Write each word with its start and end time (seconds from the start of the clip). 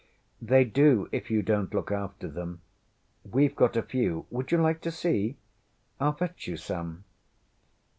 ŌĆśThey 0.43 0.73
do 0.73 1.07
if 1.11 1.29
you 1.29 1.43
donŌĆÖt 1.43 1.73
look 1.75 1.91
after 1.91 2.27
them. 2.27 2.59
WeŌĆÖve 3.29 3.53
got 3.55 3.77
a 3.77 3.83
few. 3.83 4.25
Would 4.31 4.51
you 4.51 4.57
like 4.57 4.81
to 4.81 4.89
see? 4.89 5.37
IŌĆÖll 5.99 6.17
fetch 6.17 6.47
you 6.47 6.57
some. 6.57 7.03